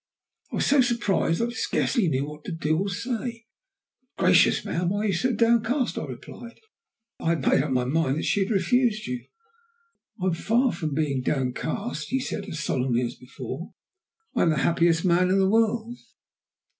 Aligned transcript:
I 0.51 0.55
was 0.55 0.65
so 0.65 0.81
surprised 0.81 1.41
that 1.41 1.49
I 1.49 1.51
scarcely 1.51 2.07
knew 2.07 2.25
what 2.25 2.43
to 2.45 2.51
do 2.51 2.75
or 2.79 2.89
say. 2.89 3.45
"Good 4.17 4.17
gracious, 4.23 4.65
man! 4.65 4.79
then 4.79 4.89
why 4.89 4.97
are 5.01 5.05
you 5.05 5.13
so 5.13 5.31
downcast?" 5.31 5.95
I 5.99 6.05
replied. 6.05 6.59
"I 7.19 7.29
had 7.29 7.47
made 7.47 7.61
up 7.61 7.69
my 7.69 7.83
mind 7.83 8.17
that 8.17 8.25
she 8.25 8.39
had 8.39 8.49
refused 8.49 9.05
you!" 9.05 9.27
"I 10.19 10.25
am 10.25 10.33
far 10.33 10.73
from 10.73 10.95
being 10.95 11.21
downcast," 11.21 12.07
he 12.07 12.19
said 12.19 12.45
as 12.49 12.59
solemnly 12.63 13.03
as 13.03 13.13
before. 13.13 13.75
"I 14.35 14.41
am 14.41 14.49
the 14.49 14.57
happiest 14.65 15.05
man 15.05 15.29
in 15.29 15.37
the 15.37 15.47
world. 15.47 15.99